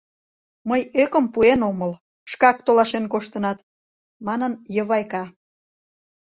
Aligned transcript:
—Мый 0.69 0.81
ӧкым 1.03 1.25
пуэн 1.33 1.61
омыл, 1.69 1.91
шкак 2.31 2.57
толашен 2.65 3.05
коштынат,— 3.13 3.65
манын 4.25 4.53
Йывайка. 4.75 5.23